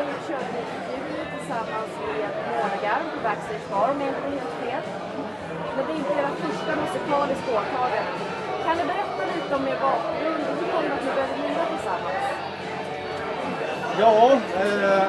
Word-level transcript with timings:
band. 0.00 0.12
Ni 0.12 0.28
körde 0.28 0.48
ni 0.54 0.60
intervjuer 0.76 1.26
tillsammans 1.36 1.92
med 2.06 2.30
Månegarm 2.56 3.04
på 3.12 3.18
Backstage 3.26 3.66
Bar 3.70 3.88
om 3.92 4.00
jag 4.00 4.08
inte 4.08 4.26
är 4.26 4.34
helt 4.40 4.56
fel. 4.62 4.82
Men 5.74 5.82
det 5.86 5.92
är 5.92 5.98
inte 6.02 6.14
era 6.20 6.30
första 6.44 6.72
musikaliska 6.82 7.48
åtagande. 7.58 8.02
Kan 8.64 8.76
ni 8.78 8.84
berätta 8.92 9.22
lite 9.34 9.54
om 9.58 9.68
er 9.72 9.78
bakgrund 9.86 10.42
och 10.50 10.56
hur 10.60 10.66
kom 10.72 10.82
det 10.88 10.94
att 10.96 11.04
ni 11.06 11.10
började 11.16 11.36
lira 11.42 11.64
tillsammans? 11.74 12.24
Ja, 14.02 14.16
eh, 14.64 15.06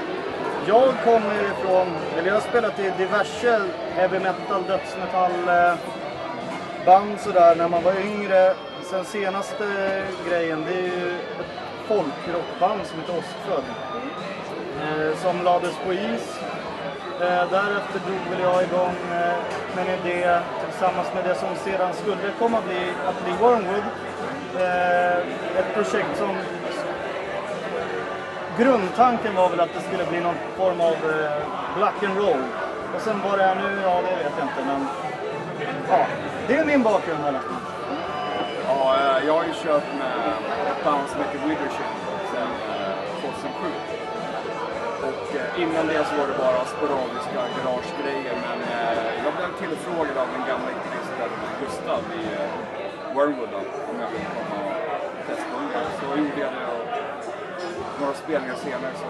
jag 0.68 0.94
kommer 1.04 1.34
ju 1.40 1.42
ifrån, 1.42 1.88
eller 2.18 2.28
jag 2.28 2.34
har 2.34 2.42
spelat 2.42 2.80
i 2.80 2.94
diverse 2.98 3.62
heavy 3.96 4.20
metal, 4.20 4.64
dödsmetall 4.68 5.32
eh, 5.48 5.74
band 6.86 7.20
sådär 7.20 7.56
när 7.56 7.68
man 7.68 7.84
var 7.84 7.94
yngre. 8.00 8.54
Sen 8.84 9.06
senaste 9.06 9.66
grejen, 10.30 10.66
det 10.68 10.74
är 10.74 10.84
ju 10.84 11.11
folkrockband 11.92 12.82
som 12.86 13.00
heter 13.00 13.14
Åskfödd. 13.20 13.68
Eh, 14.82 15.18
som 15.18 15.44
lades 15.44 15.76
på 15.86 15.94
is. 15.94 16.40
Eh, 17.22 17.44
därefter 17.52 18.00
drog 18.08 18.24
väl 18.32 18.42
jag 18.42 18.64
igång 18.64 18.96
eh, 19.12 19.38
med 19.76 19.88
en 19.88 20.00
idé 20.00 20.40
tillsammans 20.70 21.08
med 21.16 21.24
det 21.24 21.36
som 21.36 21.56
sedan 21.56 21.94
skulle 21.94 22.32
komma 22.40 22.58
bli 22.68 22.82
att 23.08 23.24
bli 23.24 23.34
Wormwood. 23.42 23.88
Eh, 24.60 25.18
ett 25.60 25.74
projekt 25.74 26.18
som 26.18 26.38
Grundtanken 28.58 29.36
var 29.36 29.50
väl 29.50 29.60
att 29.60 29.74
det 29.74 29.82
skulle 29.82 30.06
bli 30.06 30.20
någon 30.20 30.36
form 30.58 30.82
av 30.82 30.94
eh, 30.94 31.32
black 31.78 32.04
and 32.04 32.18
roll. 32.18 32.44
Och 32.96 33.02
sen 33.02 33.22
vad 33.24 33.40
det 33.40 33.44
är 33.44 33.56
nu, 33.56 33.82
ja 33.84 33.96
det 33.96 34.24
vet 34.24 34.34
jag 34.38 34.48
inte 34.48 34.66
men... 34.66 34.88
Ja, 35.90 36.06
det 36.48 36.56
är 36.58 36.66
min 36.66 36.84
bakgrund 36.84 37.20
i 37.26 37.28
alla 37.28 37.40
fall. 37.40 37.62
Ja, 38.68 38.96
jag 39.28 39.34
har 39.40 39.46
ju 39.46 39.54
kört 39.66 39.88
med 40.02 40.16
ett 40.72 40.84
band 40.86 41.06
som 41.10 41.18
heter 41.22 41.40
Withershin 41.48 41.94
sedan 42.32 42.52
eh, 42.72 42.96
2007. 43.22 43.68
Och 45.10 45.28
eh, 45.40 45.62
innan 45.64 45.88
det 45.88 46.04
så 46.10 46.14
var 46.20 46.28
det 46.32 46.38
bara 46.46 46.62
sporadiska 46.76 47.40
garagegrejer 47.56 48.36
men 48.46 48.60
eh, 48.78 49.04
jag 49.24 49.34
blev 49.38 49.52
tillfrågad 49.64 50.18
av 50.24 50.28
den 50.36 50.44
gamla 50.50 50.70
gitarristen 50.78 51.32
Gustav 51.62 52.04
i 52.22 52.24
Wormwood 53.16 53.54
om 53.90 53.96
jag 54.04 54.10
ville 54.14 54.32
komma 54.38 54.58
och 54.66 55.28
testa 55.28 55.52
om 55.60 55.66
det. 55.74 55.86
Så 56.00 56.06
gjorde 56.20 56.40
jag 56.46 56.52
det 56.58 56.66
och 56.76 56.82
några 58.02 58.14
spelningar 58.14 58.56
senare 58.56 58.94
så 59.04 59.10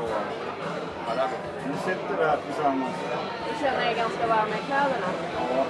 ja, 1.08 1.16
där 1.16 1.28
då. 1.32 1.38
Nu 1.68 1.74
sitter 1.88 2.14
vi 2.20 2.24
här 2.24 2.40
tillsammans. 2.46 2.96
Du 3.50 3.54
känner 3.64 3.82
er 3.92 3.96
ganska 4.04 4.28
varma 4.28 4.56
i 4.62 4.64
kläderna. 4.70 5.10
Ja. 5.56 5.66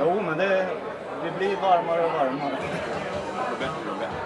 Jo, 0.00 0.20
men 0.26 0.38
det, 0.38 0.66
vi 1.24 1.30
blir 1.38 1.56
varmare 1.56 2.04
och 2.04 2.12
varmare. 2.12 2.58
Det 3.54 3.60
bättre 3.66 3.88
och 3.94 3.98
bättre. 4.04 4.20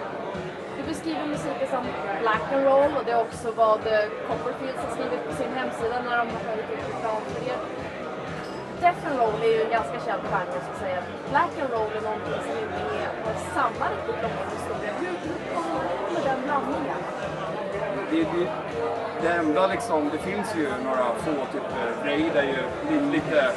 Du 0.77 0.81
beskriver 0.93 1.25
musiken 1.35 1.67
som 1.75 1.83
black 2.23 2.45
and 2.55 2.63
roll 2.71 2.91
och 2.97 3.03
det 3.05 3.11
är 3.17 3.21
också 3.27 3.47
vad 3.63 3.79
eh, 3.93 4.05
Copperfields 4.27 4.81
har 4.85 4.91
skrivit 4.95 5.21
på 5.29 5.33
sin 5.41 5.51
hemsida 5.59 5.95
när 6.07 6.15
de 6.21 6.25
har 6.35 6.41
tagit 6.49 6.67
ut 6.73 6.81
reklam 6.91 7.21
för 7.33 7.41
er. 7.51 7.59
Death 8.81 9.01
and 9.09 9.19
roll 9.21 9.39
är 9.47 9.51
ju 9.55 9.61
en 9.65 9.71
ganska 9.77 9.97
känd 10.07 10.21
genre 10.31 10.59
så 10.65 10.71
att 10.73 10.79
säga. 10.85 10.99
Black 11.31 11.53
and 11.61 11.71
roll 11.75 11.91
är 11.99 12.03
någonting 12.09 12.39
som 12.47 12.55
inte 12.63 12.81
är, 13.03 13.09
har 13.25 13.35
samma 13.57 13.85
riktigt 13.93 14.19
långa 14.25 14.43
historia. 14.57 14.91
Hur 15.03 15.15
kommer 15.53 16.21
den 16.29 16.39
blandningen? 16.45 16.99
det, 18.11 18.23
det, 18.33 18.47
det 19.21 19.29
enda 19.29 19.67
liksom, 19.67 20.09
det 20.13 20.17
finns 20.17 20.55
ju 20.55 20.67
några 20.83 21.05
få 21.25 21.31
typer. 21.53 21.87
Braid 22.03 22.35
är 22.35 22.43
ju 22.43 22.57
li- 22.89 23.11
lite 23.11 23.51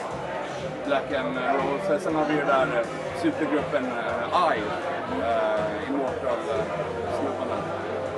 black 0.86 1.12
and 1.20 1.36
roll. 1.36 1.98
Sen- 2.00 2.14
har 2.14 2.24
vi 2.24 2.34
ju 2.34 2.44
där 2.44 2.66
eh, 2.78 2.86
supergruppen 3.22 3.84
uh, 3.84 4.52
I, 4.56 4.58
uh, 5.20 5.61
snubbarna. 7.18 7.56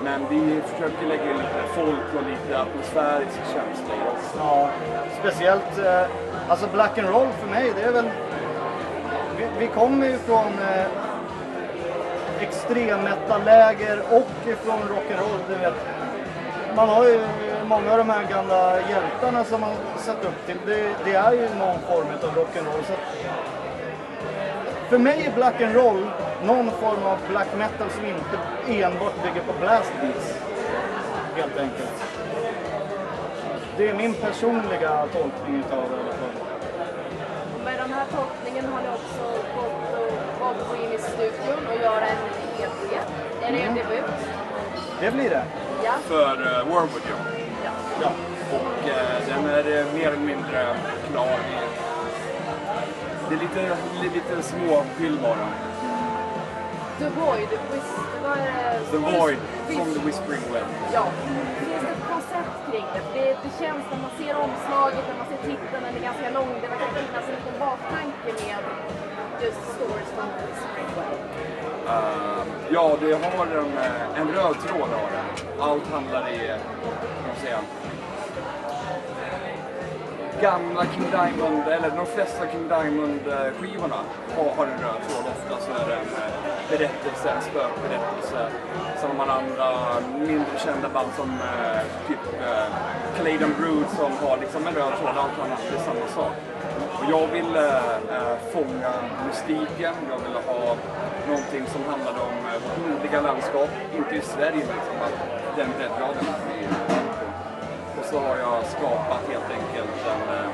Men 0.05 0.27
vi 0.31 0.61
försöker 0.61 1.07
lägga 1.07 1.31
in 1.31 1.37
lite 1.37 1.63
folk 1.75 2.15
och 2.17 2.31
lite 2.31 2.61
atmosfärisk 2.61 3.37
känsla 3.37 3.95
i 3.95 4.17
oss. 4.17 4.35
Ja, 4.39 4.69
speciellt, 5.21 5.79
eh, 5.79 6.03
alltså 6.49 6.67
black 6.73 6.99
and 6.99 7.09
roll 7.09 7.29
för 7.41 7.47
mig, 7.47 7.73
det 7.77 7.83
är 7.83 7.93
väl... 7.93 8.11
Vi, 9.39 9.47
vi 9.59 9.67
kommer 9.67 10.07
ju 10.07 10.19
från 10.19 10.47
eh, 10.47 10.87
extremmetalläger 12.41 14.03
och 14.11 14.49
ifrån 14.49 14.79
rock'n'roll, 14.79 15.41
du 15.49 15.55
vet. 15.55 15.75
Man 16.77 16.89
har 16.89 17.05
ju 17.05 17.21
många 17.65 17.93
av 17.93 17.99
de 17.99 18.11
här 18.11 18.25
gamla 18.31 18.77
hjältarna 18.81 19.45
som 19.45 19.61
man 19.61 19.75
sett 19.97 20.25
upp 20.25 20.47
till, 20.47 20.57
det, 20.67 20.91
det 21.05 21.15
är 21.15 21.33
ju 21.33 21.49
någon 21.59 21.79
form 21.89 22.07
av 22.23 22.37
rock'n'roll. 22.37 22.97
För 24.89 24.99
mig 24.99 25.27
är 25.27 25.33
black 25.37 25.61
and 25.61 25.75
roll 25.75 26.07
någon 26.47 26.71
form 26.71 27.03
av 27.05 27.19
black 27.29 27.47
metal 27.59 27.91
som 27.91 28.07
inte 28.07 28.37
enbart 28.85 29.23
bygger 29.23 29.41
på 29.47 29.53
blast 29.61 29.93
beats. 30.01 30.35
Helt 31.37 31.59
enkelt. 31.59 31.91
Det 33.77 33.89
är 33.89 33.95
min 33.95 34.15
personliga 34.15 35.07
tolkning 35.13 35.63
utav 35.67 35.83
det 35.91 35.97
i 35.97 36.01
alla 36.01 36.13
fall. 36.13 36.35
Med 37.65 37.75
den 37.79 37.93
här 37.93 38.07
tolkningen 38.17 38.73
har 38.73 38.81
ni 38.83 38.89
också 38.89 39.23
gått 39.57 40.01
och 40.01 40.41
valt 40.41 40.57
att 40.63 40.69
gå 40.69 40.77
in 40.85 40.93
i 40.93 40.99
studion 40.99 41.67
och 41.71 41.83
göra 41.83 42.07
en 42.07 42.17
EP. 42.59 42.93
Är 43.43 43.53
det 43.53 43.59
er 43.59 43.69
debut? 43.69 44.05
Det 45.01 45.11
blir 45.11 45.31
det. 45.31 45.45
Ja. 45.85 45.93
För 46.05 46.33
uh, 46.41 46.59
Wormwood 46.69 47.03
ja. 47.11 47.17
ja. 47.65 47.71
Ja. 48.03 48.11
Och 48.57 48.89
eh, 48.89 49.21
den 49.29 49.47
är 49.51 49.79
eh, 49.81 49.87
mer 49.95 50.07
eller 50.09 50.17
mindre 50.19 50.77
klar. 51.13 51.27
Det- 51.29 51.65
Det 53.29 53.35
är 53.35 53.39
lite, 53.39 53.77
li- 54.03 54.11
lite 54.15 54.43
småpyll 54.43 55.19
bara. 55.23 55.47
The 56.99 57.09
Void, 57.09 57.49
Whis, 57.73 57.91
vad 58.23 58.39
är 58.39 58.81
det? 58.81 58.91
The 58.91 58.97
Void 58.97 59.39
from 59.67 59.95
the 59.95 60.01
Whispering 60.07 60.43
Well. 60.53 60.71
Ja. 60.93 61.05
Finns 61.59 61.83
det 61.83 61.91
ett 61.97 62.07
koncept 62.13 62.57
kring 62.71 62.87
det? 62.95 63.01
För 63.07 63.15
det, 63.19 63.29
det 63.45 63.53
känns 63.65 63.85
när 63.91 64.01
man 64.07 64.13
ser 64.19 64.35
omslaget, 64.47 65.05
när 65.09 65.17
man 65.23 65.27
ser 65.33 65.41
titeln, 65.51 65.83
den 65.87 65.97
är 65.99 66.03
ganska 66.11 66.31
lång. 66.39 66.51
Det 66.63 66.69
verkar 66.75 66.89
finnas 67.07 67.25
en 67.29 67.35
liten 67.39 67.57
baktanke 67.65 68.29
med 68.41 68.59
just 69.45 69.63
stories 69.75 70.11
from 70.17 70.29
the 70.39 70.45
Whispering 70.51 70.91
Well. 70.97 71.17
Eh, 71.93 72.43
ja, 72.77 72.97
det 73.01 73.13
har 73.13 73.47
en, 73.47 73.73
eh, 73.87 74.21
en 74.21 74.29
röd 74.29 74.57
tråd 74.67 74.89
har 74.99 75.09
det. 75.17 75.25
Allt 75.63 75.87
handlar 75.93 76.29
i, 76.29 76.49
eh, 76.51 76.57
kan 76.57 77.27
man 77.29 77.37
säga, 77.45 77.59
gamla 80.41 80.85
King 80.93 81.07
Diamond, 81.11 81.69
eller 81.69 81.91
de 81.91 82.07
flesta 82.07 82.47
King 82.53 82.69
Diamond-skivorna 82.69 84.01
eh, 84.05 84.37
har, 84.37 84.55
har 84.57 84.67
en 84.67 84.79
röd 84.85 85.01
tråd. 85.09 85.25
Ofta 85.35 85.55
så 85.65 85.71
är 85.83 85.89
det 85.89 85.95
en 85.95 86.11
eh, 86.23 86.31
berättelse, 86.71 87.31
en 87.37 87.43
spökberättelse. 87.43 88.41
Sen 88.99 89.11
har 89.11 89.17
man 89.17 89.31
andra 89.31 89.69
mindre 90.29 90.59
kända 90.59 90.89
band 90.89 91.09
som 91.17 91.31
eh, 91.31 91.83
typ 92.09 92.25
eh, 92.41 92.67
Claydon 93.17 93.55
Brood 93.59 93.87
som 93.99 94.29
har 94.29 94.37
liksom 94.37 94.67
en 94.67 94.75
röd 94.75 94.93
tråd, 94.99 95.17
allt 95.25 95.39
annat 95.45 95.61
är 95.75 95.79
samma 95.79 96.07
sak. 96.19 96.37
Och 96.99 97.11
jag 97.11 97.27
ville 97.27 97.67
eh, 98.15 98.37
fånga 98.53 98.93
mystiken, 99.27 99.95
jag 100.13 100.19
ville 100.27 100.41
ha 100.47 100.77
någonting 101.29 101.65
som 101.73 101.83
handlade 101.91 102.21
om 102.21 102.37
eh, 102.49 102.59
vårt 102.65 102.79
nordliga 102.89 103.21
landskap, 103.21 103.71
inte 103.97 104.15
i 104.17 104.21
Sverige 104.21 104.65
liksom, 104.77 104.97
den 105.57 105.69
breddgraden 105.79 106.27
så 108.15 108.21
har 108.21 108.37
jag 108.37 108.67
skapat 108.67 109.23
helt 109.29 109.51
enkelt 109.59 109.97
en 110.15 110.37
eh, 110.37 110.51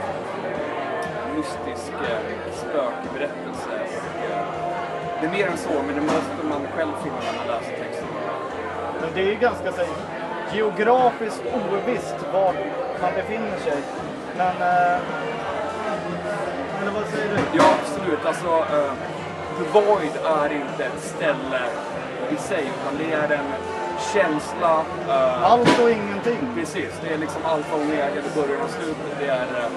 mystisk 1.36 1.92
eh, 2.10 2.52
spökberättelse. 2.52 3.72
Eh, 4.30 4.46
det 5.20 5.26
är 5.26 5.30
mer 5.30 5.46
än 5.46 5.58
så, 5.58 5.70
men 5.86 5.94
det 5.94 6.00
måste 6.00 6.40
man 6.48 6.66
själv 6.76 6.92
finna 7.02 7.16
när 7.16 7.38
man 7.38 7.46
läser 7.46 7.84
texten. 7.84 8.08
Men 9.00 9.10
det 9.14 9.20
är 9.20 9.26
ju 9.26 9.34
ganska 9.34 9.72
så, 9.72 9.82
geografiskt 10.52 11.42
ovisst 11.54 12.16
var 12.32 12.54
man 13.02 13.12
befinner 13.16 13.58
sig. 13.58 13.78
Men... 14.36 14.56
Eh, 14.62 14.98
eller 16.80 16.92
vad 16.94 17.06
säger 17.12 17.28
du? 17.28 17.58
Ja, 17.58 17.64
absolut. 17.80 18.26
Alltså, 18.26 18.64
The 19.58 19.64
Void 19.72 20.16
är 20.24 20.52
inte 20.52 20.84
ett 20.84 21.02
ställe 21.02 21.62
i 22.30 22.36
sig, 22.36 22.62
utan 22.62 22.98
det 22.98 23.12
är 23.12 23.38
en 23.38 23.46
känsla. 24.14 24.84
eh, 25.08 25.44
Allt 25.52 25.78
och 25.82 25.90
ingenting. 25.90 26.38
Precis, 26.54 26.92
det 27.02 27.14
är 27.14 27.18
liksom 27.18 27.42
alfa 27.44 27.74
och 27.76 27.80
omega, 27.82 28.06
det 28.14 28.34
börjar 28.40 28.60
och 28.64 28.70
slutet. 28.70 29.12
Det 29.20 29.26
är, 29.28 29.42
eh, 29.62 29.70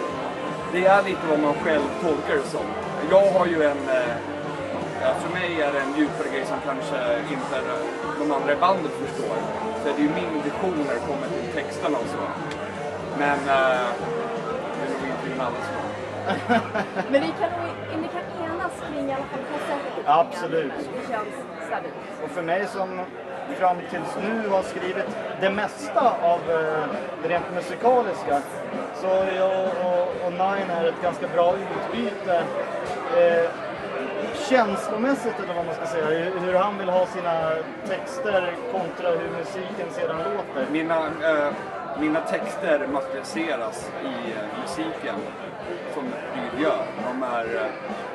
det 0.72 0.86
är 0.86 1.04
lite 1.04 1.22
vad 1.30 1.40
man 1.40 1.54
själv 1.54 1.82
tolkar 2.02 2.36
det 2.36 2.48
som. 2.56 2.66
Jag 3.12 3.32
har 3.40 3.46
ju 3.46 3.64
en, 3.64 3.78
eh, 3.90 4.14
för 5.22 5.30
mig 5.34 5.62
är 5.62 5.74
det 5.74 5.80
en 5.80 5.94
djupare 5.98 6.28
grej 6.34 6.46
som 6.46 6.58
kanske 6.66 6.96
inte 7.36 7.56
är, 7.58 7.64
de 8.20 8.32
andra 8.32 8.54
i 8.54 8.56
bandet 8.56 8.92
förstår. 8.92 9.36
Så 9.84 9.90
det 9.96 10.02
är 10.02 10.06
ju 10.08 10.10
min 10.22 10.42
vision 10.44 10.86
när 10.88 10.94
det 10.94 11.00
kommer 11.00 11.28
till 11.28 11.54
texterna 11.64 11.98
och 11.98 12.08
så. 12.16 12.24
Men 13.20 13.38
det 13.46 13.52
är 13.52 13.80
nog 15.00 15.10
inte 15.14 15.30
min 15.30 15.42
alldeles 15.42 15.70
bra. 15.74 15.84
Men 17.12 17.22
vi 17.22 17.34
kan, 17.40 17.50
nog- 17.60 18.02
ni 18.02 18.08
kan 18.16 18.26
enas 18.46 18.72
kring 18.92 19.10
i 19.10 19.14
alla 19.14 19.26
fall 19.32 19.44
konceptet. 19.52 20.04
Absolut. 20.06 20.72
Det 20.78 21.14
känns 21.14 21.34
stabilt. 21.68 21.94
Och 22.24 22.30
för 22.30 22.42
mig 22.42 22.68
som 22.68 23.00
fram 23.60 23.78
tills 23.90 24.18
nu 24.24 24.50
har 24.50 24.64
skrivit 24.64 25.18
det 25.42 25.50
mesta 25.50 26.14
av 26.22 26.40
eh, 26.52 26.86
det 27.24 27.30
rent 27.30 27.54
musikaliska. 27.56 28.42
Så 28.96 29.08
jag 29.36 29.68
och, 29.86 30.26
och 30.26 30.32
Nine 30.32 30.72
är 30.72 30.86
ett 30.86 31.02
ganska 31.04 31.28
bra 31.28 31.54
utbyte. 31.56 32.44
Eh, 33.18 33.50
känslomässigt 34.50 35.40
eller 35.44 35.54
vad 35.54 35.66
man 35.66 35.76
ska 35.76 35.86
säga, 35.86 36.06
hur 36.06 36.40
hur 36.40 36.54
han 36.54 36.78
vill 36.78 36.90
ha 36.90 37.06
sina 37.06 37.52
texter 37.88 38.56
kontra 38.72 39.10
hur 39.10 39.30
musiken 39.38 39.88
sedan 39.92 40.18
låter. 40.18 40.72
Mina, 40.72 40.98
eh, 40.98 41.54
mina 42.00 42.22
texter 42.22 42.88
materialiseras 42.88 43.92
i 44.04 44.32
eh, 44.32 44.62
musiken 44.62 45.16
som 45.94 46.04
Ryd 46.04 46.64
gör. 46.64 46.86
De, 47.08 47.24
är, 47.24 47.46
eh, 47.56 47.72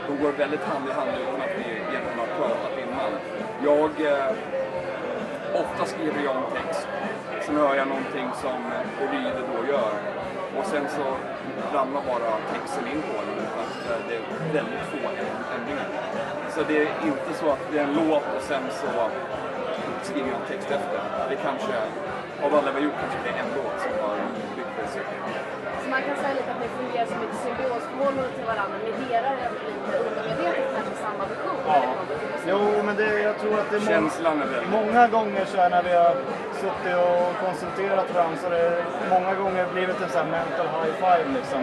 de 0.07 0.23
går 0.23 0.33
väldigt 0.33 0.65
hand 0.65 0.89
i 0.89 0.93
hand 0.93 1.11
utan 1.23 1.41
att 1.41 1.57
vi 1.59 1.71
egentligen 1.71 2.19
har 2.19 2.27
pratat 2.39 2.73
innan. 2.79 3.11
Jag, 3.65 4.13
eh, 4.13 4.33
ofta 5.65 5.85
skriver 5.85 6.21
jag 6.25 6.37
en 6.37 6.49
text, 6.57 6.89
sen 7.47 7.57
hör 7.57 7.75
jag 7.75 7.89
någonting 7.89 8.29
som 8.43 8.59
Ryde 9.13 9.43
då 9.53 9.73
gör 9.73 9.93
och 10.59 10.67
sen 10.67 10.85
så 10.97 11.05
ramlar 11.77 12.03
bara 12.13 12.31
texten 12.53 12.87
in 12.93 13.03
på 13.03 13.17
den 13.27 13.47
för 13.55 13.63
att 13.67 13.77
eh, 13.91 14.07
det 14.09 14.15
är 14.15 14.23
väldigt 14.59 14.85
få 14.93 15.01
ändringar. 15.57 15.89
Så 16.55 16.61
det 16.69 16.79
är 16.83 16.89
inte 17.13 17.31
så 17.41 17.47
att 17.51 17.63
det 17.71 17.79
är 17.79 17.85
en 17.85 17.95
låt 17.95 18.29
och 18.37 18.43
sen 18.51 18.65
så 18.71 18.91
skriver 20.03 20.29
jag 20.33 20.41
en 20.41 20.49
text 20.53 20.71
efter. 20.79 21.01
Det 21.31 21.37
kanske, 21.49 21.75
av 22.45 22.51
alla 22.59 22.71
vi 22.73 22.77
har 22.79 22.85
gjort, 22.89 23.01
kanske 23.03 23.19
det 23.25 23.31
är 23.39 23.43
en 23.45 23.53
låt 23.59 23.77
som 23.85 23.93
har 24.05 24.17
byggt 24.57 24.75
det 24.79 24.89
så. 24.95 25.01
Så 25.83 25.87
man 25.95 26.03
kan 26.09 26.17
säga 26.23 26.35
lite 26.39 26.51
att 26.55 26.61
ni 26.65 26.69
fungerar 26.81 27.07
som 27.13 27.21
ett 27.27 27.37
symbiosförhållande 27.45 28.31
till 28.37 28.47
varandra. 28.53 28.77
Ni 28.85 29.15
även 29.15 29.53
lite 29.69 29.93
undermedvetet 30.07 30.69
kanske 30.77 30.95
samma 31.07 31.25
vision. 31.33 31.61
Ja. 31.67 32.08
Jo, 32.51 32.61
men 32.87 32.97
det, 32.97 33.21
jag 33.29 33.39
tror 33.41 33.55
att 33.61 33.71
det 33.71 33.77
är 33.77 33.81
många, 33.81 33.91
Känslan 33.95 34.43
är 34.43 34.63
många 34.79 35.09
gånger 35.17 35.45
så 35.45 35.57
här 35.57 35.71
när 35.71 35.83
vi 35.83 35.95
har 36.03 36.15
suttit 36.63 36.97
och 37.07 37.47
konsulterat 37.47 38.15
varandra 38.15 38.37
så 38.41 38.47
har 38.47 38.55
det 38.59 38.85
många 39.11 39.35
gånger 39.43 39.65
blivit 39.75 40.01
en 40.05 40.09
sån 40.09 40.21
här 40.23 40.31
mental 40.37 40.69
high 40.77 40.95
five 41.03 41.29
liksom. 41.39 41.61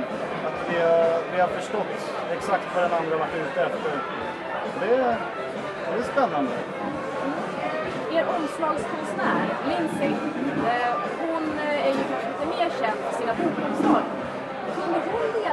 Att 0.47 0.59
vi 0.69 0.77
har, 0.87 1.09
vi 1.33 1.37
har 1.41 1.47
förstått 1.59 1.95
exakt 2.37 2.65
vad 2.73 2.83
den 2.83 2.93
andra 2.99 3.17
varit 3.17 3.35
ute 3.45 3.59
efter. 3.69 3.93
Det 4.81 4.91
är, 4.95 5.15
det 5.89 5.97
är 5.99 6.07
spännande. 6.13 6.55
Er 8.15 8.25
omslagskonstnär, 8.37 9.43
Lindsay, 9.69 10.13
eh, 10.71 10.93
hon 11.25 11.43
eh, 11.59 11.87
är 11.87 11.93
ju 11.97 12.03
kanske 12.11 12.27
lite 12.31 12.45
mer 12.55 12.69
känd 12.79 12.99
för 13.05 13.13
sina 13.19 13.33
bokomslag. 13.39 14.03
Kunde 14.75 14.99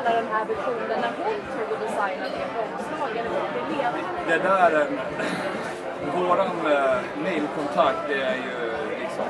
hon 0.05 0.15
den 0.15 0.27
här 0.33 0.45
visionen 0.45 1.01
när 1.01 1.13
hon 1.23 1.35
tog 1.53 1.69
och 1.73 1.81
designade 1.85 2.37
ert 2.43 2.57
omslag? 2.65 3.11
Eller? 3.17 3.31
Det 4.29 4.39
där, 4.49 4.71
är, 4.81 4.87
våran 6.17 6.57
eh, 6.77 7.01
mailkontakt, 7.23 8.03
det 8.09 8.23
är 8.23 8.35
ju 8.35 8.57
liksom, 9.01 9.25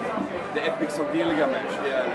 The 0.54 0.60
Epics 0.60 0.98
of 0.98 1.14
Gilgamesh. 1.14 1.74
Det 1.84 1.92
är 1.92 2.06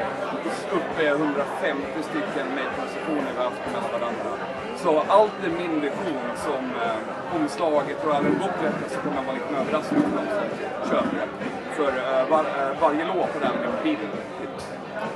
uppe 0.78 1.04
i 1.04 1.08
150 1.08 2.04
stycken 2.10 2.48
mailkonversationer 2.56 3.32
vi 3.34 3.38
har 3.38 3.44
haft 3.44 3.66
med 3.74 4.00
varandra. 4.00 4.32
Så 4.78 5.04
allt 5.08 5.38
är 5.46 5.50
min 5.50 5.82
vision 5.82 6.28
som 6.36 6.64
eh, 6.84 7.36
omslaget 7.36 8.06
och 8.06 8.16
även 8.16 8.34
bokletten 8.34 8.90
så 8.90 9.00
kommer 9.00 9.16
man 9.16 9.26
vara 9.26 9.36
lite 9.36 9.56
överraskad 9.62 10.02
för 10.04 10.18
de 10.18 10.26
som 10.38 10.90
köper 10.90 11.16
det. 11.18 11.28
För 11.76 11.88
eh, 11.88 12.30
var, 12.30 12.40
eh, 12.40 12.82
varje 12.82 13.06
låt 13.06 13.30
har 13.36 13.42
även 13.50 13.64
en 13.64 13.84
bild. 13.84 14.14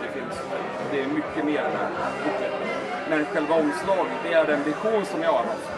Det, 0.02 0.20
finns, 0.20 0.42
det 0.92 1.02
är 1.02 1.08
mycket 1.08 1.46
mer 1.46 1.60
än 1.60 1.92
bokletten. 2.26 2.61
Men 3.12 3.25
själva 3.25 3.56
omslaget, 3.56 4.18
det 4.24 4.34
är 4.34 4.46
den 4.46 4.63
vision 4.63 5.06
som 5.06 5.22
jag 5.22 5.31
har 5.31 5.46
haft 5.54 5.69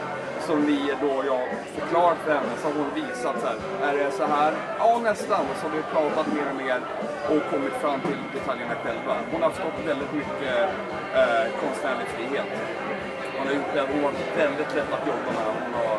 som 0.48 0.66
vi 0.66 0.80
då, 1.02 1.14
jag 1.26 1.44
förklarat 1.78 2.18
för 2.26 2.34
henne, 2.34 2.54
så 2.62 2.68
har 2.68 2.74
hon 2.74 2.92
visat 2.96 3.36
så 3.42 3.48
här, 3.48 3.58
är 3.88 3.94
det 3.98 4.12
så 4.12 4.26
här? 4.26 4.54
Ja, 4.80 5.00
nästan. 5.04 5.42
Och 5.50 5.58
så 5.60 5.64
har 5.68 5.76
vi 5.78 5.84
pratat 5.96 6.28
mer 6.36 6.48
och 6.52 6.58
mer 6.66 6.80
och 7.32 7.52
kommit 7.52 7.74
fram 7.84 8.00
till 8.08 8.20
detaljerna 8.34 8.76
själva. 8.84 9.14
Hon 9.32 9.42
har 9.42 9.50
förstått 9.50 9.78
väldigt 9.86 10.14
mycket 10.22 10.58
eh, 11.20 11.46
konstnärlig 11.62 12.08
frihet. 12.16 12.50
Hon 13.38 13.48
har 13.48 13.54
gjort 13.54 13.74
det, 13.74 13.84
hon 13.94 14.04
har 14.04 14.14
väldigt 14.44 14.72
lätt 14.76 14.92
att 14.98 15.08
jobba 15.12 15.30
med. 15.38 15.48
Hon 15.64 15.74
har, 15.82 15.98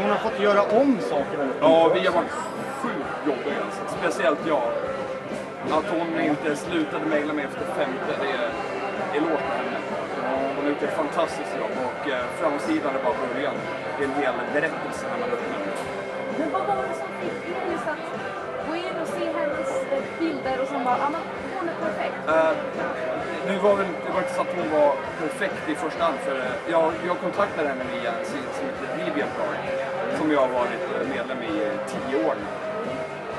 Hon 0.00 0.10
har 0.10 0.18
fått 0.26 0.40
göra 0.40 0.62
om 0.80 0.98
saker 1.12 1.36
väldigt 1.38 1.56
ja, 1.60 1.90
vi 1.94 2.06
har 2.06 2.14
varit 2.20 2.36
sjukt 2.80 3.16
jobbiga 3.26 3.58
alltså. 3.64 3.82
Speciellt 3.98 4.42
jag. 4.46 4.68
Att 5.76 5.86
hon 5.96 6.20
inte 6.20 6.56
slutade 6.56 7.04
mejla 7.06 7.32
mig 7.32 7.44
efter 7.44 7.64
femte, 7.78 8.12
det 8.22 8.30
är 8.42 8.50
eloge 9.16 9.36
till 9.36 9.64
henne. 9.64 9.80
Hon 10.56 10.56
har 10.56 10.59
gjort 10.70 10.82
ett 10.82 10.96
fantastiskt 11.02 11.54
jobb 11.62 11.76
och 11.88 12.02
eh, 12.10 12.24
framsidan 12.40 12.92
är 12.96 13.02
bara 13.04 13.16
början. 13.26 13.56
Det 13.96 14.04
är 14.04 14.08
en 14.08 14.14
hel 14.22 14.34
berättelse 14.54 15.02
när 15.10 15.18
man 15.22 15.30
öppnar. 15.34 15.58
Men 16.38 16.48
vad 16.54 16.62
var 16.66 16.76
det 16.88 16.94
som 17.02 17.10
fick 17.20 17.38
just 17.72 17.88
att 17.94 18.04
gå 18.68 18.74
in 18.86 18.96
och 19.02 19.08
se 19.16 19.24
hennes 19.38 19.70
eh, 19.92 20.02
bilder 20.20 20.56
och 20.62 20.68
som 20.68 20.84
bara, 20.84 20.98
ja 21.04 21.08
men 21.14 21.22
hon 21.54 21.68
är 21.72 21.78
perfekt. 21.86 22.18
Eh, 22.28 22.52
nu 23.48 23.54
var 23.66 23.74
väl, 23.76 23.86
det 24.06 24.12
var 24.14 24.20
inte 24.24 24.34
så 24.34 24.40
att 24.40 24.54
hon 24.58 24.70
var 24.80 24.90
perfekt 25.22 25.68
i 25.68 25.74
första 25.74 26.02
hand 26.04 26.18
för 26.26 26.36
eh, 26.36 26.70
jag, 26.74 26.92
jag 27.06 27.16
kontaktade 27.26 27.68
henne 27.68 27.84
via 27.94 28.10
en 28.18 28.24
sida 28.32 28.50
som 28.56 28.64
heter 28.68 28.86
DeviantArt 28.98 29.62
som 30.18 30.32
jag 30.32 30.40
har 30.40 30.52
varit 30.62 30.84
eh, 30.94 31.08
medlem 31.14 31.40
i 31.52 31.54
tio 31.92 32.16
år 32.26 32.34
nu. 32.42 32.48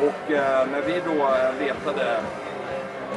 Och 0.07 0.31
eh, 0.31 0.67
när 0.71 0.81
vi 0.81 0.95
då 1.09 1.17
letade, 1.63 2.05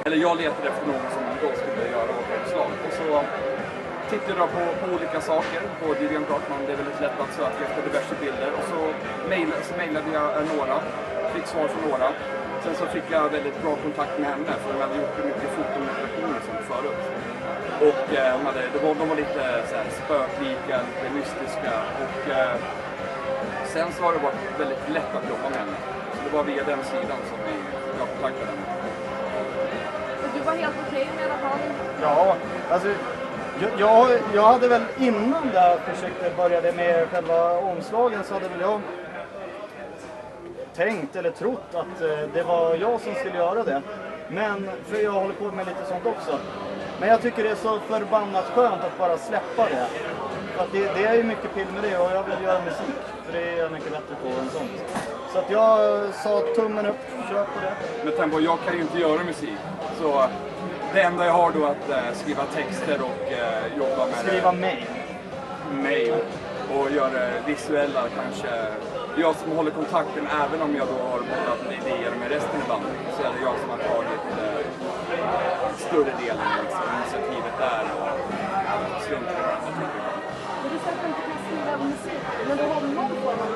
eller 0.04 0.16
jag 0.16 0.36
letade 0.36 0.68
efter 0.72 0.86
någon 0.86 1.08
som 1.16 1.22
då 1.42 1.48
skulle 1.60 1.82
göra 1.96 2.10
vårt 2.18 2.30
omslag 2.38 2.70
och 2.86 2.92
så 2.92 3.24
tittade 4.14 4.40
jag 4.44 4.50
på, 4.58 4.62
på 4.80 4.86
olika 4.96 5.20
saker 5.30 5.60
på 5.80 5.86
DeviantArt, 6.00 6.44
man 6.50 6.60
det 6.66 6.72
är 6.72 6.80
väldigt 6.82 7.00
lätt 7.04 7.18
att 7.24 7.32
söka 7.40 7.60
efter 7.66 7.80
diverse 7.88 8.14
bilder 8.22 8.50
och 8.58 8.64
så 8.72 8.80
mejlade, 9.32 9.62
så 9.68 9.74
mejlade 9.82 10.08
jag 10.18 10.28
eh, 10.38 10.44
några, 10.54 10.76
fick 11.34 11.46
svar 11.52 11.66
från 11.72 11.82
några. 11.90 12.08
Sen 12.64 12.74
så 12.80 12.86
fick 12.94 13.06
jag 13.16 13.22
väldigt 13.36 13.58
bra 13.62 13.72
kontakt 13.86 14.14
med 14.20 14.28
henne 14.32 14.52
för 14.62 14.68
hon 14.72 14.82
hade 14.84 14.96
gjort 15.00 15.16
mycket 15.30 15.50
fotooperationer 15.56 16.40
som 16.46 16.56
förut. 16.70 17.02
Och 17.88 18.06
eh, 18.20 18.30
de, 18.36 18.40
hade, 18.48 18.62
de, 18.74 18.78
var, 18.84 18.94
de 19.00 19.04
var 19.12 19.18
lite 19.24 19.42
så 19.68 19.74
här, 19.78 19.86
spöklika, 20.00 20.76
lite 20.88 21.06
mystiska. 21.18 21.74
Och 22.04 22.20
eh, 22.38 22.54
sen 23.72 23.88
så 23.94 24.00
har 24.04 24.12
det 24.16 24.22
varit 24.28 24.44
väldigt 24.62 24.84
lätt 24.96 25.12
att 25.18 25.26
jobba 25.32 25.46
med 25.52 25.58
henne. 25.62 25.76
Så 26.14 26.18
det 26.26 26.32
var 26.36 26.44
via 26.50 26.64
den 26.72 26.80
sidan 26.92 27.20
som 27.30 27.38
vi, 27.46 27.54
jag 27.98 28.06
kontaktade 28.12 28.50
henne. 28.52 28.66
Och 30.24 30.30
du 30.34 30.40
var 30.48 30.54
helt 30.64 30.78
okej 30.86 31.06
med 31.18 31.26
att 31.34 31.42
han 31.48 31.58
Ja, 32.02 32.36
alltså 32.74 32.88
jag, 33.78 34.10
jag, 34.34 34.42
hade 34.42 34.68
väl 34.68 34.82
innan 34.98 35.50
det 35.52 35.60
här 35.60 35.78
projektet 35.86 36.36
började 36.36 36.72
med 36.72 37.08
själva 37.08 37.58
omslagen 37.58 38.24
så 38.24 38.34
hade 38.34 38.48
väl 38.48 38.60
jag 38.60 38.80
tänkt 40.74 41.16
eller 41.16 41.30
trott 41.30 41.74
att 41.74 42.02
eh, 42.02 42.28
det 42.34 42.42
var 42.42 42.74
jag 42.74 43.00
som 43.00 43.14
skulle 43.14 43.36
göra 43.36 43.64
det. 43.64 43.82
Men, 44.28 44.70
för 44.86 45.02
jag 45.02 45.12
håller 45.12 45.34
på 45.34 45.44
med 45.44 45.66
lite 45.66 45.86
sånt 45.88 46.06
också. 46.06 46.38
Men 47.00 47.08
jag 47.08 47.22
tycker 47.22 47.44
det 47.44 47.50
är 47.50 47.54
så 47.54 47.78
förbannat 47.78 48.44
skönt 48.44 48.84
att 48.84 48.98
bara 48.98 49.18
släppa 49.18 49.64
det. 49.64 49.86
För 50.54 50.64
att 50.64 50.72
det, 50.72 50.94
det 50.94 51.04
är 51.04 51.14
ju 51.14 51.22
mycket 51.22 51.54
pill 51.54 51.66
med 51.74 51.82
det 51.82 51.98
och 51.98 52.10
jag 52.10 52.22
vill 52.24 52.44
göra 52.44 52.64
musik. 52.64 53.02
För 53.26 53.32
det 53.32 53.50
är 53.50 53.56
jag 53.56 53.72
mycket 53.72 53.90
bättre 53.92 54.14
på 54.22 54.28
än 54.28 54.48
sånt. 54.50 54.70
Så 55.32 55.38
att 55.38 55.50
jag 55.50 56.04
sa 56.14 56.40
tummen 56.54 56.86
upp, 56.86 56.96
kör 57.30 57.44
på 57.44 57.60
det. 57.62 57.74
Men 58.04 58.12
tanke 58.12 58.38
jag 58.38 58.58
kan 58.66 58.74
ju 58.74 58.80
inte 58.80 58.98
göra 58.98 59.24
musik. 59.24 59.58
Så 60.00 60.28
det 60.94 61.02
enda 61.02 61.26
jag 61.26 61.32
har 61.32 61.52
då 61.52 61.64
är 61.64 61.70
att 61.70 61.90
eh, 61.90 62.12
skriva 62.14 62.44
texter 62.44 62.98
och 63.02 63.32
eh, 63.32 63.78
jobba 63.78 64.06
med 64.06 64.16
Skriva 64.26 64.52
mail. 64.52 64.86
mail 65.72 66.14
och 66.74 66.90
göra 66.90 67.10
det 67.10 67.42
visuella 67.46 68.02
kanske. 68.18 68.48
Jag 69.16 69.36
som 69.36 69.52
håller 69.56 69.70
kontakten 69.70 70.26
även 70.44 70.62
om 70.62 70.76
jag 70.76 70.86
då 70.92 70.98
har 71.10 71.18
bollat 71.18 71.62
idéer 71.78 72.12
med 72.20 72.28
resten 72.30 72.60
i 72.64 72.68
bandet 72.68 72.96
så 73.16 73.22
är 73.26 73.30
det 73.36 73.42
jag 73.48 73.56
som 73.60 73.70
har 73.70 73.80
tagit 73.92 74.24
eh, 74.44 74.60
större 75.86 76.12
delen 76.22 76.48
liksom, 76.62 76.84
initiativet 76.98 77.54
där 77.58 77.84
och 77.96 78.08
i 78.30 78.44
vad 78.52 78.64
andra. 78.74 78.96
Men 80.62 80.72
du 80.72 80.78
sa 80.84 80.90
att 80.90 81.00
du 81.02 81.08
inte 81.08 81.22
kan 81.28 81.38
skriva 81.44 81.72
musik, 81.84 82.22
men 82.48 82.56
du 82.56 82.64
har 82.72 82.80
någon 82.98 83.16
form 83.24 83.40
av 83.44 83.48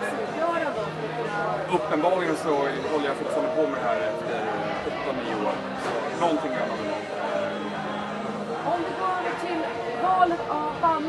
då 0.77 0.85
kunna... 1.19 1.77
Uppenbarligen 1.77 2.37
så 2.37 2.53
håller 2.93 3.07
jag 3.11 3.17
fortfarande 3.23 3.51
på 3.57 3.63
med 3.63 3.79
det 3.81 3.87
här 3.91 4.01
efter 4.13 4.39
8-9 5.35 5.47
år. 5.47 5.57
Så 5.85 6.21
någonting 6.25 6.53
gör 6.53 6.68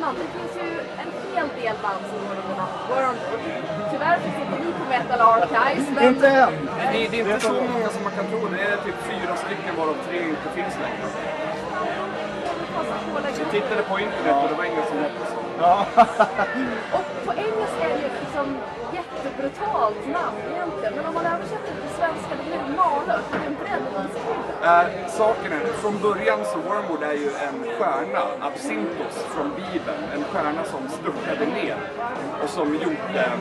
bandnamn. 0.10 0.18
Det 0.22 0.40
finns 0.40 0.56
ju 0.58 0.80
en 1.02 1.12
hel 1.36 1.48
del 1.62 1.76
band 1.84 2.04
som 2.10 2.18
går 2.28 2.36
under 2.42 2.56
namnet 2.62 2.84
Wormwood. 2.90 3.42
Tyvärr 3.92 4.18
finns 4.24 4.38
inte 4.44 4.58
ni 4.64 4.72
på 4.80 4.86
Metal 4.90 5.22
Archives, 5.22 5.88
men... 5.96 6.04
Inte 6.04 6.28
än! 6.28 6.70
Det, 6.94 7.08
det 7.12 7.20
är 7.20 7.34
inte 7.34 7.40
så 7.40 7.54
många 7.54 7.90
som 7.96 8.04
man 8.04 8.14
kan 8.18 8.26
tro. 8.32 8.40
Det 8.56 8.62
är 8.62 8.78
typ 8.86 8.98
fyra 9.12 9.36
stycken 9.44 9.76
varav 9.78 9.98
tre 10.08 10.18
inte 10.34 10.50
finns 10.56 10.76
längre. 10.86 11.06
Lägga 13.24 13.38
Jag 13.40 13.52
tittade 13.52 13.84
på 13.92 14.00
internet 14.00 14.36
och 14.44 14.50
det 14.50 14.56
var 14.56 14.66
ingen 14.72 14.86
som 14.90 14.98
hette 15.06 15.24
så. 15.34 15.40
Ja. 15.60 15.86
Och 16.96 17.06
på 17.26 17.32
engelska 17.46 17.84
är 17.90 17.94
det 17.96 18.02
ju 18.04 18.08
ett 18.12 18.20
liksom 18.24 18.48
jättebrutalt 19.00 20.02
namn 20.18 20.38
egentligen. 20.54 20.94
Men 20.96 21.06
om 21.10 21.14
man 21.14 21.26
översätter 21.26 21.72
det 21.76 21.82
till 21.88 21.96
svenska, 22.02 22.32
det 22.40 22.46
blir 22.50 22.78
malört. 22.78 23.26
Det 23.32 23.38
är 23.38 23.48
en 23.52 23.58
brännvinskrydda. 23.64 24.49
Eh, 24.64 25.08
saken 25.08 25.52
är, 25.52 25.74
från 25.74 26.00
början 26.02 26.40
så 26.46 26.58
Wormwood 26.58 27.04
är 27.04 27.14
ju 27.14 27.30
en 27.48 27.60
stjärna, 27.78 28.22
Absintos 28.42 29.16
från 29.34 29.52
Bibeln. 29.56 30.04
En 30.16 30.24
stjärna 30.24 30.64
som 30.64 30.90
störtade 30.90 31.46
ner 31.46 31.78
och 32.44 32.50
som 32.50 32.74
gjorde 32.74 33.32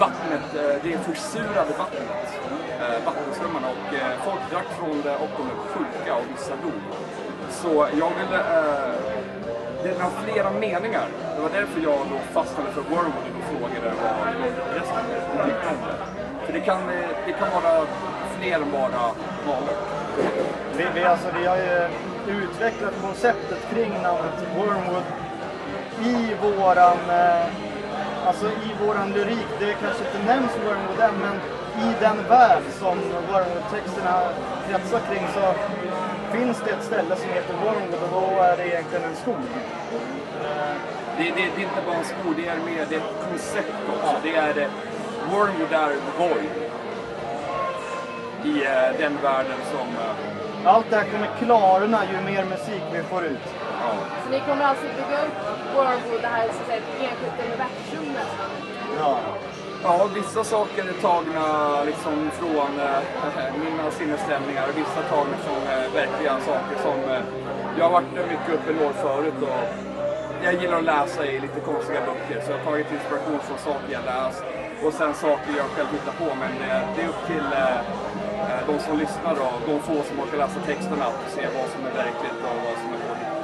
vattnet, 0.00 0.54
eh, 0.54 0.76
det 0.82 0.98
försurade 0.98 1.72
vattnet 1.78 2.26
eh, 2.80 3.04
vattenströmmarna 3.04 3.68
och 3.68 3.94
eh, 3.94 4.12
folk 4.24 4.50
drack 4.50 4.68
från 4.78 5.02
det 5.02 5.16
och 5.16 5.30
de 5.36 5.42
blev 5.42 5.56
sjuka 5.56 6.14
och 6.14 6.24
vissa 6.34 6.56
dog. 6.62 6.82
Så 7.50 7.88
jag 8.00 8.12
ville... 8.18 8.38
Eh, 8.38 8.94
det 9.82 9.92
var 9.92 10.10
flera 10.24 10.50
meningar. 10.50 11.08
Det 11.36 11.42
var 11.42 11.50
därför 11.50 11.80
jag 11.80 11.98
då 12.10 12.18
fastnade 12.32 12.70
för 12.70 12.80
Wormwood 12.80 13.26
och 13.38 13.44
frågade 13.50 13.92
vad 14.02 14.34
resten 14.74 15.04
tyckte 15.44 15.68
om 15.68 15.80
det. 15.88 15.96
För 16.46 16.52
det 16.52 16.60
kan, 16.60 16.80
eh, 16.80 17.08
det 17.26 17.32
kan 17.32 17.48
vara 17.62 17.86
fler 18.38 18.54
än 18.54 18.72
bara 18.72 19.02
valor. 19.46 20.05
Vi, 20.76 20.84
vi, 20.94 21.04
alltså, 21.04 21.28
vi 21.40 21.46
har 21.46 21.56
ju 21.56 21.88
utvecklat 22.42 22.94
konceptet 23.02 23.58
kring 23.74 23.92
namnet 24.02 24.38
Wormwood 24.56 25.06
i 26.04 26.34
våran, 26.42 26.98
eh, 27.10 27.46
alltså 28.26 28.46
i 28.46 28.86
våran 28.86 29.12
lyrik. 29.12 29.46
Det 29.58 29.76
kanske 29.80 30.04
inte 30.04 30.26
nämns 30.26 30.52
Wormwood 30.64 31.00
än, 31.00 31.14
men 31.20 31.36
i 31.88 31.94
den 32.00 32.16
värld 32.28 32.62
som 32.78 32.98
Wormwood-texterna 33.28 34.20
kretsar 34.68 35.00
kring 35.10 35.26
så 35.34 35.54
finns 36.36 36.62
det 36.64 36.70
ett 36.70 36.84
ställe 36.84 37.16
som 37.16 37.28
heter 37.28 37.54
Wormwood 37.54 38.02
och 38.02 38.10
då 38.12 38.42
är 38.42 38.56
det 38.56 38.66
egentligen 38.68 39.04
en 39.04 39.16
skog. 39.16 39.46
Det, 41.18 41.22
det, 41.22 41.32
det 41.34 41.62
är 41.62 41.64
inte 41.64 41.82
bara 41.86 41.96
en 41.96 42.04
skog, 42.04 42.34
det 42.36 42.48
är 42.48 42.56
mer 42.56 42.86
det 42.88 42.94
är 42.94 42.98
ett 42.98 43.28
koncept 43.30 43.74
också. 43.94 44.16
Det 44.22 44.36
är 44.36 44.68
Wormwood 45.30 45.72
är 45.72 45.96
void. 46.18 46.65
I 48.50 48.64
eh, 48.64 48.88
den 49.02 49.14
världen 49.22 49.60
som... 49.72 49.88
eh, 50.04 50.72
Allt 50.74 50.90
det 50.90 50.96
här 50.96 51.04
kommer 51.12 51.30
klarna 51.42 52.00
ju 52.12 52.16
mer 52.32 52.44
musik 52.44 52.82
vi 52.92 53.02
får 53.02 53.24
ut. 53.24 53.46
ja. 53.82 53.90
Så 54.24 54.30
ni 54.30 54.40
kommer 54.48 54.64
alltså 54.64 54.84
bygga 54.98 55.18
upp 55.26 55.38
Wormwood, 55.74 56.22
det 56.22 56.28
här 56.36 56.44
så 56.54 56.60
att 56.60 56.66
säga, 56.66 56.78
ett 56.78 57.00
enskilt 57.00 57.38
universum 57.46 58.04
nästan? 58.20 58.50
Ja. 59.00 59.18
Ja, 59.82 60.08
vissa 60.14 60.44
saker 60.44 60.82
är 60.92 60.92
tagna 61.08 61.46
liksom 61.84 62.30
från 62.38 62.72
eh, 62.88 63.00
mina 63.64 63.90
sinnesstämningar 63.90 64.64
och 64.70 64.76
vissa 64.82 65.00
tagna 65.14 65.36
från 65.46 65.62
eh, 65.72 65.92
verkliga 65.94 66.34
saker 66.50 66.76
som... 66.82 66.98
Eh, 67.14 67.22
jag 67.78 67.84
har 67.84 67.92
varit 67.92 68.12
mycket 68.12 68.54
uppe 68.54 68.70
i 68.72 68.76
förut 69.02 69.34
och 69.42 69.62
jag 70.44 70.54
gillar 70.54 70.78
att 70.78 70.84
läsa 70.84 71.26
i 71.26 71.40
lite 71.40 71.60
konstiga 71.60 72.00
böcker 72.00 72.42
så 72.44 72.50
jag 72.52 72.58
har 72.58 72.64
tagit 72.64 72.92
inspiration 72.92 73.38
från 73.46 73.58
saker 73.58 73.88
jag 73.96 74.04
läst 74.04 74.44
och 74.84 74.92
sen 74.92 75.14
saker 75.14 75.50
jag 75.56 75.66
själv 75.74 75.88
hittar 75.92 76.12
på 76.12 76.34
men 76.42 76.50
det 76.96 77.02
är 77.02 77.08
upp 77.08 77.26
till 77.26 77.46
de 78.66 78.78
som 78.86 78.98
lyssnar 78.98 79.32
och 79.32 79.60
de 79.66 79.80
få 79.80 79.96
som 80.08 80.20
orkar 80.20 80.38
läsa 80.38 80.60
texterna 80.66 81.04
att 81.04 81.30
se 81.34 81.42
vad 81.58 81.68
som 81.72 81.80
är 81.88 81.92
verkligt 82.02 82.38
och 82.48 82.56
vad 82.66 82.76
som 82.82 82.88
är 82.96 83.00
påhittat. 83.06 83.36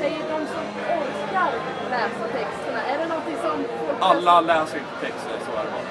Säger 0.00 0.22
de 0.34 0.38
som 0.54 0.64
orkar 1.00 1.52
läsa 1.90 2.24
texterna, 2.38 2.80
är 2.92 2.98
det 2.98 3.06
någonting 3.12 3.36
som 3.46 3.56
folk... 3.86 3.98
Alla 4.00 4.40
läser 4.40 4.78
inte 4.78 4.96
texter, 5.06 5.36
så 5.46 5.50
är 5.60 5.64
det 5.66 5.72
bara. 5.76 5.88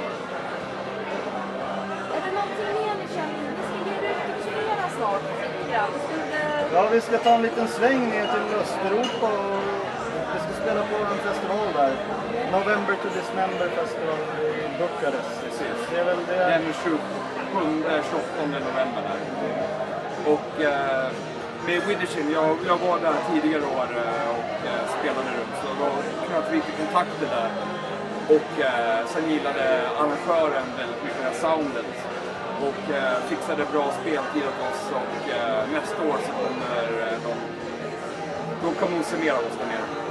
Är 2.15 2.21
det 2.25 2.33
någonting 2.39 2.71
mer 2.79 2.93
ni 3.01 3.07
känner? 3.15 3.43
Ni 3.57 3.63
ska 3.67 3.77
ge 3.89 3.95
ut 4.09 4.23
och 4.31 4.39
turnera 4.45 4.85
snart 4.97 5.23
lite 5.41 5.71
grann. 5.71 5.93
Ja, 6.73 6.87
vi 6.91 7.01
ska 7.01 7.17
ta 7.17 7.29
en 7.29 7.41
liten 7.41 7.67
sväng 7.67 8.09
ner 8.09 8.27
till 8.33 8.55
Östeuropa 8.61 9.27
och 9.27 9.62
vi 10.73 10.79
ska 10.79 10.87
spela 10.89 11.05
på 11.05 11.13
en 11.13 11.19
festival 11.33 11.67
där. 11.73 11.93
November 12.51 12.95
to 13.01 13.09
Dismember 13.19 13.69
Festival 13.79 14.19
i 14.41 14.67
Bukarest. 14.79 15.33
Precis. 15.43 15.77
Det 15.91 15.99
är 15.99 16.05
väl 16.05 16.17
det. 16.27 16.35
Den 16.35 16.73
27, 16.83 16.99
28 18.09 18.45
november 18.45 19.01
där. 19.09 19.19
Och 20.33 20.61
eh, 20.61 21.11
med 21.67 21.81
Widershin, 21.87 22.31
jag, 22.31 22.57
jag 22.67 22.77
var 22.87 22.99
där 22.99 23.15
tidigare 23.31 23.65
år 23.79 23.89
eh, 24.05 24.29
och 24.39 24.53
eh, 24.69 24.83
spelade 24.97 25.29
runt 25.37 25.55
så 25.61 25.67
då 25.79 25.89
knöt 26.27 26.47
vi 26.51 26.55
lite 26.55 26.71
kontakter 26.81 27.27
där. 27.37 27.49
Och 28.35 28.51
eh, 28.69 29.05
sen 29.07 29.29
gillade 29.29 29.65
arrangören 29.99 30.67
väldigt 30.77 31.03
mycket 31.03 31.19
det 31.19 31.27
här 31.29 31.39
soundet. 31.45 31.91
Och 32.67 32.83
eh, 32.95 33.17
fixade 33.29 33.65
bra 33.73 33.85
speltid 34.01 34.43
åt 34.51 34.59
oss 34.69 34.83
och 35.01 35.21
eh, 35.37 35.61
nästa 35.73 35.99
år 36.09 36.17
så 36.25 36.31
kommer 36.41 36.81
eh, 37.03 37.17
de, 37.25 37.33
de 38.63 38.75
kommer 38.79 38.97
av 39.31 39.43
oss 39.49 39.57
där 39.59 39.67
nere. 39.67 40.02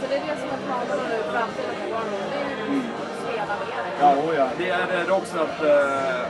Så 0.00 0.06
det 0.08 0.16
är 0.16 0.20
det 0.20 0.40
som 0.40 0.48
är 0.48 0.60
planerna 0.66 1.08
nu, 1.08 1.22
framtiden 1.32 1.74
för 1.80 1.90
Wormwood. 1.90 2.30
Det 2.32 2.38
är 2.38 2.74
ju 2.74 2.80
att 2.80 3.22
spela 3.22 3.54
mer. 3.60 3.80
Ja, 4.00 4.14
oh 4.16 4.34
ja. 4.36 4.48
Det 4.58 4.70
är 4.70 5.04
det 5.06 5.12
också 5.12 5.38
att 5.38 5.62
eh, 5.62 6.26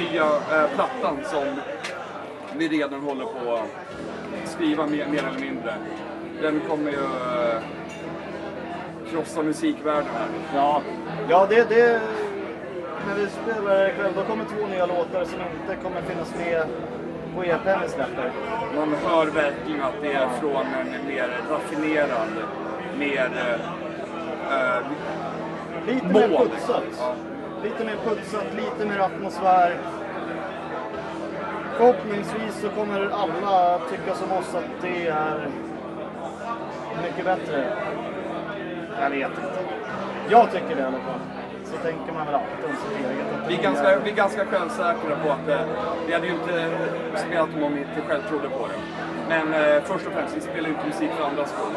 nya 0.00 0.24
eh, 0.24 0.70
plattan 0.74 1.18
som 1.24 1.60
vi 2.56 2.68
redan 2.68 3.00
håller 3.00 3.24
på 3.24 3.54
att 3.54 4.48
skriva 4.48 4.86
mer, 4.86 5.06
mer 5.06 5.24
eller 5.24 5.40
mindre. 5.40 5.74
Den 6.42 6.60
kommer 6.68 6.90
ju 6.90 7.04
eh, 7.04 7.62
krossa 9.10 9.42
musikvärlden 9.42 10.10
här. 10.14 10.28
Ja, 10.54 10.82
ja 11.28 11.46
det, 11.50 11.68
det... 11.68 12.00
När 13.08 13.14
vi 13.14 13.26
spelar 13.26 13.88
ikväll 13.88 14.12
då 14.16 14.22
kommer 14.22 14.44
två 14.44 14.66
nya 14.66 14.86
låtar 14.86 15.24
som 15.24 15.40
inte 15.40 15.82
kommer 15.82 16.02
finnas 16.02 16.34
med 16.34 16.66
på 17.34 17.44
EPn 17.44 17.82
vi 17.82 17.88
släpper. 17.88 18.32
Man 18.76 18.94
hör 19.06 19.26
verkligen 19.26 19.82
att 19.82 19.94
det 20.02 20.12
är 20.12 20.28
från 20.40 20.66
en 20.66 21.06
mer 21.06 21.40
raffinerad, 21.50 22.28
mer 22.98 23.30
eh, 23.36 23.54
eh, 24.58 24.82
Lite 25.86 26.06
mer 26.06 26.28
mål. 26.28 26.48
putsat. 26.48 26.82
Ja. 26.98 27.14
Lite 27.64 27.84
mer 27.84 27.96
putsat, 28.04 28.44
lite 28.56 28.86
mer 28.86 28.98
atmosfär. 28.98 29.76
Förhoppningsvis 31.76 32.60
så 32.60 32.68
kommer 32.68 33.00
alla 33.00 33.78
tycka 33.90 34.14
som 34.14 34.32
oss 34.32 34.54
att 34.54 34.82
det 34.82 35.06
är 35.08 35.48
mycket 37.02 37.24
bättre. 37.24 37.64
Jag 39.00 39.10
vet 39.10 39.30
inte. 39.30 39.58
Jag 40.28 40.52
tycker 40.52 40.74
det 40.76 40.80
i 40.80 40.84
alla 40.84 40.98
fall. 40.98 41.20
Så 41.64 41.76
tänker 41.76 42.12
man 42.12 42.26
väl 42.26 42.34
alltid 42.34 42.64
om 42.64 42.76
sitt 42.76 43.06
eget. 43.06 43.26
Vi 43.48 43.54
är, 43.54 43.58
det 43.58 43.62
ganska, 43.62 43.98
vi 44.04 44.10
är 44.10 44.14
ganska 44.14 44.44
självsäkra 44.46 45.16
på 45.24 45.30
att 45.32 45.48
eh, 45.48 45.66
vi 46.06 46.12
hade 46.14 46.26
ju 46.26 46.32
inte 46.32 46.68
spelat 47.16 47.48
om 47.62 47.74
vi 47.74 47.80
inte 47.80 48.00
själv 48.08 48.22
trodde 48.28 48.48
på 48.48 48.66
det. 48.66 49.03
Men 49.34 49.54
eh, 49.54 49.82
först 49.84 50.06
och 50.06 50.12
främst, 50.12 50.36
vi 50.36 50.40
spelar 50.40 50.70
ut 50.70 50.76
inte 50.76 50.86
musik 50.86 51.10
för 51.18 51.24
andras 51.24 51.50
skull. 51.50 51.74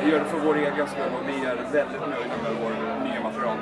Vi 0.00 0.10
gör 0.10 0.18
det 0.18 0.24
för 0.24 0.38
vår 0.38 0.56
egen 0.56 0.86
skull 0.94 1.12
och 1.18 1.28
vi 1.28 1.36
är 1.50 1.56
väldigt 1.72 2.04
nöjda 2.12 2.36
med 2.44 2.52
vår 2.62 2.72
nya 3.06 3.20
material. 3.28 3.58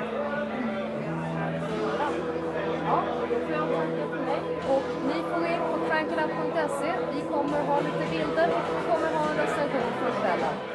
Ja, 2.87 3.03
då 3.29 3.35
får 3.45 3.51
jag 3.51 3.67
tacka 3.77 4.03
för 4.11 4.19
mig. 4.29 4.39
Och 4.73 4.87
ni 5.09 5.17
får 5.29 5.39
gå 5.39 5.47
in 5.53 5.61
på 5.71 5.77
crankenup.se. 5.87 6.91
Vi 7.15 7.21
kommer 7.33 7.59
ha 7.69 7.79
lite 7.79 8.05
bilder 8.11 8.47
och 8.55 8.63
vi 8.75 8.81
kommer 8.91 9.09
ha 9.17 9.23
en 9.31 9.37
recension 9.43 9.91
från 9.99 10.74